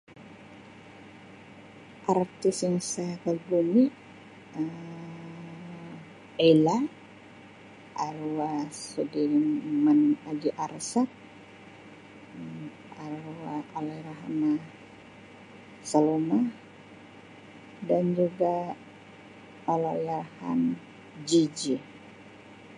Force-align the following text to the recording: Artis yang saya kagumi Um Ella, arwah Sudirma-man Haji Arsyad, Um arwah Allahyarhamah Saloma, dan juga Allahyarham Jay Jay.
Artis 2.13 2.57
yang 2.65 2.77
saya 2.91 3.15
kagumi 3.23 3.85
Um 4.57 5.91
Ella, 6.49 6.77
arwah 8.07 8.59
Sudirma-man 8.89 9.99
Haji 10.25 10.49
Arsyad, 10.65 11.09
Um 12.35 12.49
arwah 13.05 13.59
Allahyarhamah 13.77 14.59
Saloma, 15.91 16.39
dan 17.87 18.03
juga 18.19 18.55
Allahyarham 19.73 20.61
Jay 21.29 21.45
Jay. 21.57 21.79